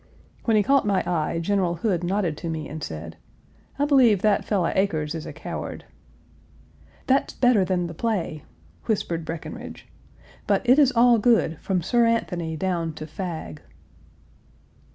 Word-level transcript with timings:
When 0.45 0.57
he 0.57 0.63
caught 0.63 0.87
my 0.87 1.03
eye, 1.05 1.37
General 1.37 1.75
Hood 1.75 2.03
nodded 2.03 2.35
to 2.37 2.49
me 2.49 2.67
and 2.67 2.81
said, 2.83 3.17
"I 3.77 3.85
believe 3.85 4.23
that 4.23 4.43
fellow 4.43 4.71
Acres 4.73 5.13
is 5.13 5.27
a 5.27 5.31
coward." 5.31 5.85
"That's 7.05 7.35
better 7.35 7.63
than 7.63 7.85
the 7.85 7.93
play," 7.93 8.43
whispered 8.85 9.23
Breckinridge, 9.23 9.85
"but 10.47 10.67
it 10.67 10.79
is 10.79 10.91
all 10.93 11.19
good 11.19 11.59
from 11.59 11.83
Sir 11.83 12.07
Anthony 12.07 12.57
down 12.57 12.93
to 12.93 13.05
Fag." 13.05 13.59